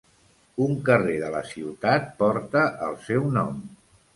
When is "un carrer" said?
0.67-1.17